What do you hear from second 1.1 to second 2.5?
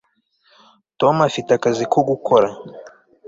afite akazi ko gukora